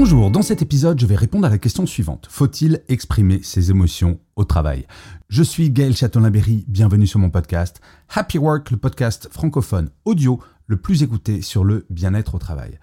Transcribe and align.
Bonjour, 0.00 0.30
dans 0.30 0.42
cet 0.42 0.62
épisode, 0.62 1.00
je 1.00 1.06
vais 1.06 1.16
répondre 1.16 1.44
à 1.44 1.50
la 1.50 1.58
question 1.58 1.84
suivante. 1.84 2.28
Faut-il 2.30 2.84
exprimer 2.88 3.42
ses 3.42 3.72
émotions 3.72 4.20
au 4.36 4.44
travail? 4.44 4.86
Je 5.28 5.42
suis 5.42 5.70
Gaël 5.70 5.96
Châtelain-Berry, 5.96 6.64
bienvenue 6.68 7.08
sur 7.08 7.18
mon 7.18 7.30
podcast 7.30 7.80
Happy 8.14 8.38
Work, 8.38 8.70
le 8.70 8.76
podcast 8.76 9.28
francophone 9.32 9.90
audio 10.04 10.40
le 10.68 10.76
plus 10.76 11.02
écouté 11.02 11.42
sur 11.42 11.64
le 11.64 11.84
bien-être 11.90 12.36
au 12.36 12.38
travail. 12.38 12.78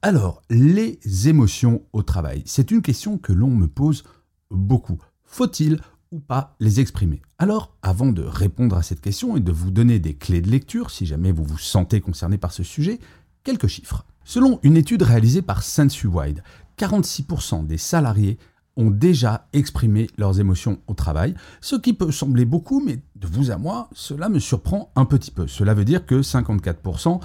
Alors, 0.00 0.42
les 0.48 1.00
émotions 1.26 1.82
au 1.92 2.04
travail, 2.04 2.44
c'est 2.46 2.70
une 2.70 2.82
question 2.82 3.18
que 3.18 3.32
l'on 3.32 3.50
me 3.50 3.66
pose 3.66 4.04
beaucoup. 4.52 5.02
Faut-il 5.24 5.80
ou 6.12 6.20
pas 6.20 6.54
les 6.60 6.78
exprimer? 6.78 7.20
Alors, 7.38 7.76
avant 7.82 8.12
de 8.12 8.22
répondre 8.22 8.76
à 8.76 8.84
cette 8.84 9.00
question 9.00 9.36
et 9.36 9.40
de 9.40 9.50
vous 9.50 9.72
donner 9.72 9.98
des 9.98 10.14
clés 10.14 10.40
de 10.40 10.50
lecture, 10.50 10.92
si 10.92 11.04
jamais 11.04 11.32
vous 11.32 11.42
vous 11.42 11.58
sentez 11.58 12.00
concerné 12.00 12.38
par 12.38 12.52
ce 12.52 12.62
sujet, 12.62 13.00
quelques 13.42 13.66
chiffres. 13.66 14.04
Selon 14.22 14.60
une 14.62 14.76
étude 14.76 15.02
réalisée 15.02 15.42
par 15.42 15.62
SensuWide, 15.64 16.44
46% 16.80 17.66
des 17.66 17.78
salariés 17.78 18.38
ont 18.76 18.90
déjà 18.90 19.46
exprimé 19.52 20.08
leurs 20.16 20.40
émotions 20.40 20.78
au 20.86 20.94
travail, 20.94 21.34
ce 21.60 21.76
qui 21.76 21.92
peut 21.92 22.10
sembler 22.10 22.46
beaucoup, 22.46 22.82
mais 22.84 23.00
de 23.16 23.26
vous 23.26 23.50
à 23.50 23.58
moi, 23.58 23.90
cela 23.92 24.28
me 24.30 24.38
surprend 24.38 24.90
un 24.96 25.04
petit 25.04 25.30
peu. 25.30 25.46
Cela 25.46 25.74
veut 25.74 25.84
dire 25.84 26.06
que 26.06 26.22
54% 26.22 27.08
ont 27.08 27.20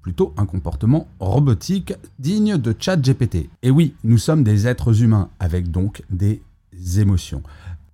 plutôt 0.00 0.32
un 0.38 0.46
comportement 0.46 1.08
robotique 1.20 1.92
digne 2.18 2.56
de 2.56 2.74
ChatGPT. 2.78 3.50
Et 3.62 3.70
oui, 3.70 3.94
nous 4.04 4.18
sommes 4.18 4.44
des 4.44 4.66
êtres 4.66 5.02
humains 5.02 5.28
avec 5.40 5.70
donc 5.70 6.02
des 6.08 6.42
émotions. 6.96 7.42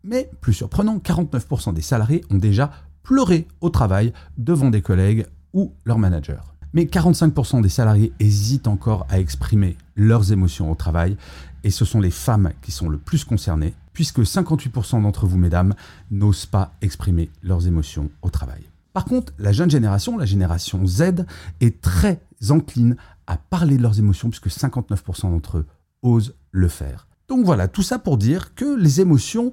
Mais 0.04 0.30
plus 0.40 0.54
surprenant, 0.54 0.98
49% 0.98 1.74
des 1.74 1.82
salariés 1.82 2.24
ont 2.30 2.38
déjà 2.38 2.70
pleuré 3.02 3.48
au 3.60 3.70
travail 3.70 4.12
devant 4.38 4.70
des 4.70 4.82
collègues 4.82 5.26
ou 5.52 5.72
leur 5.84 5.98
manager. 5.98 6.54
Mais 6.72 6.84
45% 6.84 7.62
des 7.62 7.68
salariés 7.68 8.12
hésitent 8.20 8.68
encore 8.68 9.06
à 9.08 9.18
exprimer 9.18 9.76
leurs 9.96 10.32
émotions 10.32 10.70
au 10.70 10.74
travail 10.74 11.16
et 11.64 11.70
ce 11.70 11.84
sont 11.84 12.00
les 12.00 12.10
femmes 12.10 12.52
qui 12.62 12.70
sont 12.70 12.88
le 12.88 12.98
plus 12.98 13.24
concernées, 13.24 13.74
puisque 13.92 14.20
58% 14.20 15.02
d'entre 15.02 15.26
vous, 15.26 15.38
mesdames, 15.38 15.74
n'osent 16.10 16.46
pas 16.46 16.72
exprimer 16.80 17.30
leurs 17.42 17.66
émotions 17.66 18.10
au 18.22 18.30
travail. 18.30 18.62
Par 18.92 19.04
contre, 19.04 19.32
la 19.38 19.52
jeune 19.52 19.70
génération, 19.70 20.16
la 20.16 20.26
génération 20.26 20.86
Z, 20.86 21.26
est 21.60 21.80
très 21.80 22.20
encline 22.48 22.96
à 23.26 23.36
parler 23.36 23.76
de 23.76 23.82
leurs 23.82 23.98
émotions, 23.98 24.30
puisque 24.30 24.48
59% 24.48 25.30
d'entre 25.30 25.58
eux 25.58 25.66
osent 26.02 26.34
le 26.50 26.68
faire. 26.68 27.06
Donc 27.28 27.44
voilà, 27.44 27.68
tout 27.68 27.82
ça 27.82 27.98
pour 27.98 28.16
dire 28.16 28.54
que 28.54 28.76
les 28.76 29.00
émotions 29.00 29.52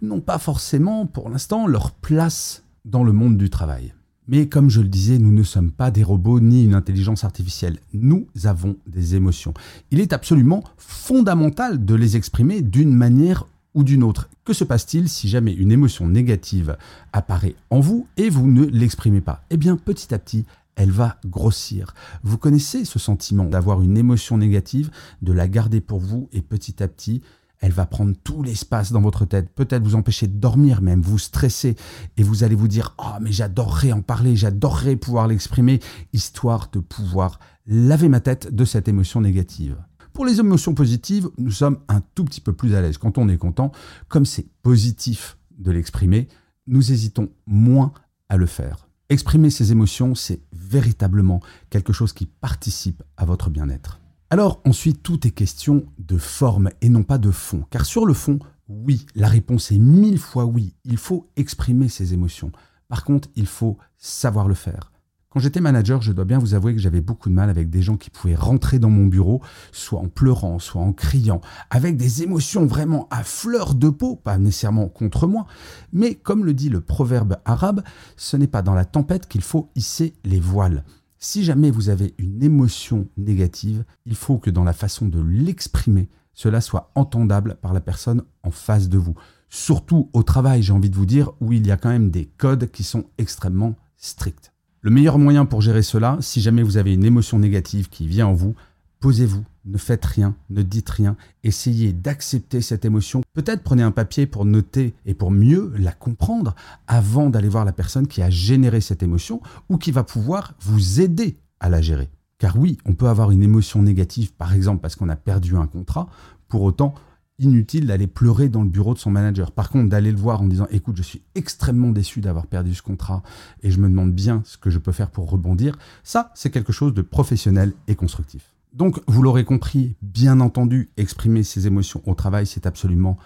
n'ont 0.00 0.22
pas 0.22 0.38
forcément, 0.38 1.06
pour 1.06 1.28
l'instant, 1.28 1.66
leur 1.66 1.90
place 1.90 2.62
dans 2.86 3.04
le 3.04 3.12
monde 3.12 3.36
du 3.36 3.50
travail. 3.50 3.92
Mais 4.28 4.46
comme 4.46 4.68
je 4.68 4.82
le 4.82 4.88
disais, 4.88 5.18
nous 5.18 5.32
ne 5.32 5.42
sommes 5.42 5.72
pas 5.72 5.90
des 5.90 6.02
robots 6.02 6.38
ni 6.38 6.64
une 6.64 6.74
intelligence 6.74 7.24
artificielle. 7.24 7.78
Nous 7.94 8.26
avons 8.44 8.76
des 8.86 9.14
émotions. 9.14 9.54
Il 9.90 10.00
est 10.00 10.12
absolument 10.12 10.62
fondamental 10.76 11.84
de 11.84 11.94
les 11.94 12.16
exprimer 12.16 12.60
d'une 12.60 12.92
manière 12.92 13.46
ou 13.74 13.84
d'une 13.84 14.04
autre. 14.04 14.28
Que 14.44 14.52
se 14.52 14.64
passe-t-il 14.64 15.08
si 15.08 15.28
jamais 15.28 15.52
une 15.52 15.72
émotion 15.72 16.08
négative 16.08 16.76
apparaît 17.12 17.54
en 17.70 17.80
vous 17.80 18.06
et 18.18 18.28
vous 18.28 18.46
ne 18.46 18.64
l'exprimez 18.64 19.22
pas? 19.22 19.44
Eh 19.48 19.56
bien, 19.56 19.76
petit 19.76 20.12
à 20.12 20.18
petit, 20.18 20.44
elle 20.76 20.90
va 20.90 21.16
grossir. 21.26 21.94
Vous 22.22 22.38
connaissez 22.38 22.84
ce 22.84 22.98
sentiment 22.98 23.44
d'avoir 23.44 23.82
une 23.82 23.96
émotion 23.96 24.38
négative, 24.38 24.90
de 25.22 25.32
la 25.32 25.48
garder 25.48 25.80
pour 25.80 26.00
vous 26.00 26.28
et 26.32 26.42
petit 26.42 26.82
à 26.82 26.88
petit, 26.88 27.22
elle 27.60 27.72
va 27.72 27.86
prendre 27.86 28.14
tout 28.24 28.42
l'espace 28.42 28.92
dans 28.92 29.00
votre 29.00 29.24
tête, 29.24 29.50
peut-être 29.54 29.82
vous 29.82 29.94
empêcher 29.94 30.26
de 30.26 30.38
dormir, 30.38 30.80
même 30.80 31.02
vous 31.02 31.18
stresser, 31.18 31.76
et 32.16 32.22
vous 32.22 32.44
allez 32.44 32.54
vous 32.54 32.68
dire 32.68 32.94
Oh, 32.98 33.18
mais 33.20 33.32
j'adorerais 33.32 33.92
en 33.92 34.02
parler, 34.02 34.36
j'adorerais 34.36 34.96
pouvoir 34.96 35.26
l'exprimer, 35.26 35.80
histoire 36.12 36.70
de 36.72 36.78
pouvoir 36.78 37.40
laver 37.66 38.08
ma 38.08 38.20
tête 38.20 38.54
de 38.54 38.64
cette 38.64 38.88
émotion 38.88 39.20
négative. 39.20 39.76
Pour 40.12 40.24
les 40.24 40.40
émotions 40.40 40.74
positives, 40.74 41.28
nous 41.38 41.50
sommes 41.50 41.78
un 41.88 42.00
tout 42.14 42.24
petit 42.24 42.40
peu 42.40 42.52
plus 42.52 42.74
à 42.74 42.80
l'aise. 42.80 42.98
Quand 42.98 43.18
on 43.18 43.28
est 43.28 43.36
content, 43.36 43.72
comme 44.08 44.26
c'est 44.26 44.46
positif 44.62 45.36
de 45.58 45.70
l'exprimer, 45.70 46.28
nous 46.66 46.92
hésitons 46.92 47.28
moins 47.46 47.92
à 48.28 48.36
le 48.36 48.46
faire. 48.46 48.88
Exprimer 49.10 49.50
ses 49.50 49.72
émotions, 49.72 50.14
c'est 50.14 50.40
véritablement 50.52 51.40
quelque 51.70 51.92
chose 51.92 52.12
qui 52.12 52.26
participe 52.26 53.02
à 53.16 53.24
votre 53.24 53.48
bien-être. 53.48 54.00
Alors 54.30 54.60
ensuite, 54.66 55.02
tout 55.02 55.26
est 55.26 55.30
question 55.30 55.86
de 55.98 56.18
forme 56.18 56.68
et 56.82 56.90
non 56.90 57.02
pas 57.02 57.16
de 57.16 57.30
fond. 57.30 57.64
Car 57.70 57.86
sur 57.86 58.04
le 58.04 58.12
fond, 58.12 58.38
oui, 58.68 59.06
la 59.14 59.26
réponse 59.26 59.72
est 59.72 59.78
mille 59.78 60.18
fois 60.18 60.44
oui. 60.44 60.74
Il 60.84 60.98
faut 60.98 61.30
exprimer 61.36 61.88
ses 61.88 62.12
émotions. 62.12 62.52
Par 62.88 63.04
contre, 63.04 63.28
il 63.36 63.46
faut 63.46 63.78
savoir 63.96 64.46
le 64.46 64.54
faire. 64.54 64.92
Quand 65.30 65.40
j'étais 65.40 65.60
manager, 65.60 66.02
je 66.02 66.12
dois 66.12 66.26
bien 66.26 66.38
vous 66.38 66.54
avouer 66.54 66.74
que 66.74 66.80
j'avais 66.80 67.00
beaucoup 67.00 67.30
de 67.30 67.34
mal 67.34 67.48
avec 67.48 67.70
des 67.70 67.80
gens 67.80 67.96
qui 67.96 68.10
pouvaient 68.10 68.34
rentrer 68.34 68.78
dans 68.78 68.90
mon 68.90 69.06
bureau, 69.06 69.42
soit 69.72 70.00
en 70.00 70.08
pleurant, 70.08 70.58
soit 70.58 70.80
en 70.80 70.92
criant, 70.92 71.40
avec 71.70 71.96
des 71.96 72.22
émotions 72.22 72.66
vraiment 72.66 73.08
à 73.10 73.22
fleur 73.24 73.74
de 73.74 73.90
peau, 73.90 74.16
pas 74.16 74.36
nécessairement 74.36 74.88
contre 74.88 75.26
moi, 75.26 75.46
mais 75.92 76.14
comme 76.14 76.44
le 76.44 76.54
dit 76.54 76.70
le 76.70 76.80
proverbe 76.80 77.36
arabe, 77.44 77.82
ce 78.16 78.38
n'est 78.38 78.46
pas 78.46 78.62
dans 78.62 78.74
la 78.74 78.86
tempête 78.86 79.26
qu'il 79.26 79.42
faut 79.42 79.70
hisser 79.74 80.14
les 80.24 80.40
voiles. 80.40 80.82
Si 81.20 81.42
jamais 81.42 81.72
vous 81.72 81.88
avez 81.88 82.14
une 82.18 82.44
émotion 82.44 83.08
négative, 83.16 83.84
il 84.06 84.14
faut 84.14 84.38
que 84.38 84.50
dans 84.50 84.62
la 84.62 84.72
façon 84.72 85.08
de 85.08 85.20
l'exprimer, 85.20 86.08
cela 86.32 86.60
soit 86.60 86.92
entendable 86.94 87.56
par 87.60 87.72
la 87.72 87.80
personne 87.80 88.22
en 88.44 88.52
face 88.52 88.88
de 88.88 88.98
vous. 88.98 89.16
Surtout 89.48 90.10
au 90.12 90.22
travail, 90.22 90.62
j'ai 90.62 90.72
envie 90.72 90.90
de 90.90 90.94
vous 90.94 91.06
dire, 91.06 91.32
où 91.40 91.52
il 91.52 91.66
y 91.66 91.72
a 91.72 91.76
quand 91.76 91.88
même 91.88 92.12
des 92.12 92.26
codes 92.26 92.70
qui 92.70 92.84
sont 92.84 93.06
extrêmement 93.18 93.74
stricts. 93.96 94.52
Le 94.80 94.92
meilleur 94.92 95.18
moyen 95.18 95.44
pour 95.44 95.60
gérer 95.60 95.82
cela, 95.82 96.18
si 96.20 96.40
jamais 96.40 96.62
vous 96.62 96.76
avez 96.76 96.94
une 96.94 97.04
émotion 97.04 97.40
négative 97.40 97.88
qui 97.88 98.06
vient 98.06 98.28
en 98.28 98.34
vous, 98.34 98.54
posez-vous, 99.00 99.44
ne 99.64 99.78
faites 99.78 100.04
rien, 100.04 100.34
ne 100.50 100.62
dites 100.62 100.88
rien, 100.88 101.16
essayez 101.44 101.92
d'accepter 101.92 102.60
cette 102.60 102.84
émotion. 102.84 103.22
Peut-être 103.34 103.62
prenez 103.62 103.82
un 103.82 103.90
papier 103.90 104.26
pour 104.26 104.44
noter 104.44 104.94
et 105.06 105.14
pour 105.14 105.30
mieux 105.30 105.72
la 105.78 105.92
comprendre 105.92 106.54
avant 106.86 107.30
d'aller 107.30 107.48
voir 107.48 107.64
la 107.64 107.72
personne 107.72 108.06
qui 108.06 108.22
a 108.22 108.30
généré 108.30 108.80
cette 108.80 109.02
émotion 109.02 109.40
ou 109.68 109.78
qui 109.78 109.92
va 109.92 110.04
pouvoir 110.04 110.54
vous 110.60 111.00
aider 111.00 111.38
à 111.60 111.68
la 111.68 111.80
gérer. 111.80 112.08
Car 112.38 112.56
oui, 112.56 112.78
on 112.84 112.94
peut 112.94 113.08
avoir 113.08 113.30
une 113.30 113.42
émotion 113.42 113.82
négative, 113.82 114.32
par 114.32 114.54
exemple 114.54 114.80
parce 114.80 114.96
qu'on 114.96 115.08
a 115.08 115.16
perdu 115.16 115.56
un 115.56 115.66
contrat, 115.66 116.08
pour 116.48 116.62
autant, 116.62 116.94
inutile 117.40 117.86
d'aller 117.86 118.06
pleurer 118.06 118.48
dans 118.48 118.62
le 118.62 118.68
bureau 118.68 118.94
de 118.94 118.98
son 118.98 119.10
manager. 119.10 119.52
Par 119.52 119.70
contre, 119.70 119.88
d'aller 119.88 120.10
le 120.10 120.18
voir 120.18 120.42
en 120.42 120.46
disant 120.46 120.66
écoute, 120.70 120.96
je 120.96 121.02
suis 121.02 121.22
extrêmement 121.34 121.90
déçu 121.90 122.20
d'avoir 122.20 122.46
perdu 122.46 122.74
ce 122.74 122.82
contrat 122.82 123.22
et 123.62 123.70
je 123.70 123.78
me 123.78 123.88
demande 123.88 124.12
bien 124.12 124.42
ce 124.44 124.56
que 124.56 124.70
je 124.70 124.78
peux 124.78 124.92
faire 124.92 125.10
pour 125.10 125.30
rebondir, 125.30 125.76
ça, 126.02 126.32
c'est 126.34 126.50
quelque 126.50 126.72
chose 126.72 126.94
de 126.94 127.02
professionnel 127.02 127.72
et 127.86 127.94
constructif. 127.94 128.57
Donc, 128.78 129.00
vous 129.08 129.22
l'aurez 129.22 129.44
compris, 129.44 129.96
bien 130.02 130.38
entendu, 130.38 130.88
exprimer 130.96 131.42
ses 131.42 131.66
émotions 131.66 132.00
au 132.06 132.14
travail, 132.14 132.46
c'est 132.46 132.64
absolument 132.64 133.18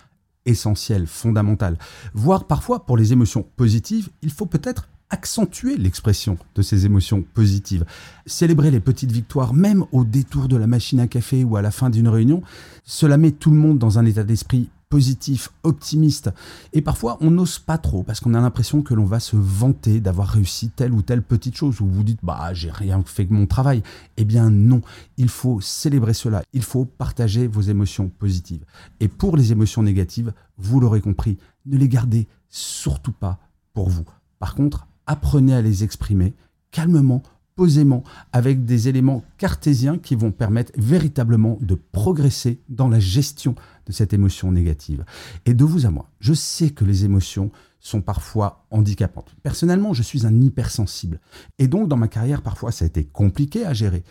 essentiel, 0.46 1.06
fondamental. 1.06 1.76
Voire 2.14 2.46
parfois, 2.46 2.86
pour 2.86 2.96
les 2.96 3.12
émotions 3.12 3.44
positives, 3.56 4.08
il 4.22 4.30
faut 4.30 4.46
peut-être 4.46 4.88
accentuer 5.10 5.76
l'expression 5.76 6.38
de 6.54 6.62
ces 6.62 6.86
émotions 6.86 7.22
positives. 7.34 7.84
Célébrer 8.24 8.70
les 8.70 8.80
petites 8.80 9.12
victoires, 9.12 9.52
même 9.52 9.84
au 9.92 10.04
détour 10.04 10.48
de 10.48 10.56
la 10.56 10.66
machine 10.66 11.00
à 11.00 11.06
café 11.06 11.44
ou 11.44 11.58
à 11.58 11.60
la 11.60 11.70
fin 11.70 11.90
d'une 11.90 12.08
réunion, 12.08 12.42
cela 12.82 13.18
met 13.18 13.32
tout 13.32 13.50
le 13.50 13.58
monde 13.58 13.78
dans 13.78 13.98
un 13.98 14.06
état 14.06 14.24
d'esprit 14.24 14.70
positif, 14.92 15.48
optimiste. 15.62 16.30
Et 16.74 16.82
parfois, 16.82 17.16
on 17.22 17.30
n'ose 17.30 17.58
pas 17.58 17.78
trop 17.78 18.02
parce 18.02 18.20
qu'on 18.20 18.34
a 18.34 18.40
l'impression 18.42 18.82
que 18.82 18.92
l'on 18.92 19.06
va 19.06 19.20
se 19.20 19.36
vanter 19.36 20.00
d'avoir 20.00 20.28
réussi 20.28 20.68
telle 20.68 20.92
ou 20.92 21.00
telle 21.00 21.22
petite 21.22 21.56
chose 21.56 21.80
où 21.80 21.86
vous 21.86 22.02
dites 22.02 22.18
bah 22.22 22.52
j'ai 22.52 22.70
rien 22.70 23.02
fait 23.06 23.24
que 23.24 23.32
mon 23.32 23.46
travail. 23.46 23.82
Eh 24.18 24.26
bien 24.26 24.50
non, 24.50 24.82
il 25.16 25.30
faut 25.30 25.62
célébrer 25.62 26.12
cela. 26.12 26.42
Il 26.52 26.62
faut 26.62 26.84
partager 26.84 27.46
vos 27.46 27.62
émotions 27.62 28.10
positives. 28.10 28.66
Et 29.00 29.08
pour 29.08 29.38
les 29.38 29.50
émotions 29.50 29.82
négatives, 29.82 30.34
vous 30.58 30.78
l'aurez 30.78 31.00
compris, 31.00 31.38
ne 31.64 31.78
les 31.78 31.88
gardez 31.88 32.28
surtout 32.50 33.12
pas 33.12 33.38
pour 33.72 33.88
vous. 33.88 34.04
Par 34.40 34.54
contre, 34.54 34.86
apprenez 35.06 35.54
à 35.54 35.62
les 35.62 35.84
exprimer 35.84 36.34
calmement, 36.70 37.22
posément, 37.56 38.04
avec 38.34 38.66
des 38.66 38.88
éléments 38.88 39.24
cartésiens 39.38 39.96
qui 39.96 40.16
vont 40.16 40.32
permettre 40.32 40.72
véritablement 40.76 41.56
de 41.62 41.76
progresser 41.76 42.60
dans 42.68 42.88
la 42.88 43.00
gestion 43.00 43.54
de 43.86 43.92
cette 43.92 44.12
émotion 44.12 44.52
négative. 44.52 45.04
Et 45.46 45.54
de 45.54 45.64
vous 45.64 45.86
à 45.86 45.90
moi, 45.90 46.10
je 46.20 46.34
sais 46.34 46.70
que 46.70 46.84
les 46.84 47.04
émotions 47.04 47.50
sont 47.80 48.00
parfois 48.00 48.64
handicapantes. 48.70 49.34
Personnellement, 49.42 49.92
je 49.92 50.02
suis 50.02 50.24
un 50.26 50.40
hypersensible. 50.40 51.20
Et 51.58 51.66
donc, 51.66 51.88
dans 51.88 51.96
ma 51.96 52.08
carrière, 52.08 52.42
parfois, 52.42 52.70
ça 52.70 52.84
a 52.84 52.88
été 52.88 53.04
compliqué 53.04 53.66
à 53.66 53.72
gérer. 53.72 54.04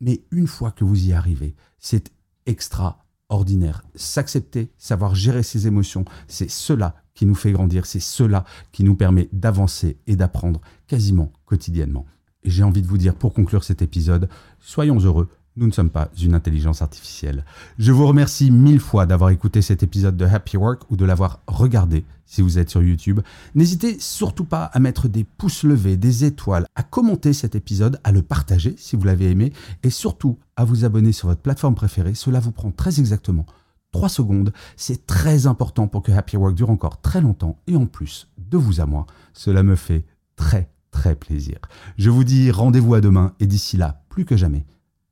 Mais 0.00 0.22
une 0.30 0.46
fois 0.46 0.70
que 0.70 0.84
vous 0.84 1.08
y 1.08 1.12
arrivez, 1.12 1.54
c'est 1.78 2.10
extraordinaire. 2.46 3.82
S'accepter, 3.94 4.72
savoir 4.78 5.14
gérer 5.14 5.42
ses 5.42 5.66
émotions, 5.66 6.06
c'est 6.26 6.50
cela 6.50 6.96
qui 7.14 7.26
nous 7.26 7.34
fait 7.34 7.52
grandir, 7.52 7.84
c'est 7.84 8.00
cela 8.00 8.44
qui 8.72 8.84
nous 8.84 8.94
permet 8.94 9.28
d'avancer 9.32 9.98
et 10.06 10.16
d'apprendre 10.16 10.60
quasiment 10.86 11.32
quotidiennement. 11.44 12.06
Et 12.44 12.50
j'ai 12.50 12.62
envie 12.62 12.80
de 12.80 12.86
vous 12.86 12.98
dire, 12.98 13.14
pour 13.14 13.34
conclure 13.34 13.64
cet 13.64 13.82
épisode, 13.82 14.28
soyons 14.60 15.00
heureux, 15.00 15.28
nous 15.58 15.66
ne 15.66 15.72
sommes 15.72 15.90
pas 15.90 16.08
une 16.22 16.34
intelligence 16.34 16.82
artificielle. 16.82 17.44
Je 17.78 17.90
vous 17.90 18.06
remercie 18.06 18.50
mille 18.50 18.80
fois 18.80 19.06
d'avoir 19.06 19.30
écouté 19.30 19.60
cet 19.60 19.82
épisode 19.82 20.16
de 20.16 20.24
Happy 20.24 20.56
Work 20.56 20.82
ou 20.90 20.96
de 20.96 21.04
l'avoir 21.04 21.40
regardé 21.48 22.04
si 22.26 22.42
vous 22.42 22.58
êtes 22.58 22.70
sur 22.70 22.82
YouTube. 22.82 23.20
N'hésitez 23.54 23.98
surtout 23.98 24.44
pas 24.44 24.64
à 24.64 24.78
mettre 24.78 25.08
des 25.08 25.24
pouces 25.24 25.64
levés, 25.64 25.96
des 25.96 26.24
étoiles, 26.24 26.66
à 26.76 26.82
commenter 26.82 27.32
cet 27.32 27.56
épisode, 27.56 28.00
à 28.04 28.12
le 28.12 28.22
partager 28.22 28.74
si 28.78 28.96
vous 28.96 29.04
l'avez 29.04 29.30
aimé 29.30 29.52
et 29.82 29.90
surtout 29.90 30.38
à 30.56 30.64
vous 30.64 30.84
abonner 30.84 31.12
sur 31.12 31.28
votre 31.28 31.40
plateforme 31.40 31.74
préférée. 31.74 32.14
Cela 32.14 32.38
vous 32.38 32.52
prend 32.52 32.70
très 32.70 33.00
exactement 33.00 33.46
3 33.92 34.08
secondes. 34.08 34.52
C'est 34.76 35.06
très 35.06 35.46
important 35.46 35.88
pour 35.88 36.02
que 36.02 36.12
Happy 36.12 36.36
Work 36.36 36.54
dure 36.54 36.70
encore 36.70 37.00
très 37.00 37.20
longtemps 37.20 37.58
et 37.66 37.74
en 37.74 37.86
plus, 37.86 38.28
de 38.38 38.56
vous 38.56 38.80
à 38.80 38.86
moi, 38.86 39.06
cela 39.32 39.62
me 39.62 39.74
fait 39.74 40.04
très 40.36 40.70
très 40.90 41.14
plaisir. 41.14 41.58
Je 41.96 42.10
vous 42.10 42.24
dis 42.24 42.50
rendez-vous 42.50 42.94
à 42.94 43.00
demain 43.00 43.34
et 43.40 43.46
d'ici 43.46 43.76
là, 43.76 44.02
plus 44.08 44.24
que 44.24 44.36
jamais, 44.36 44.64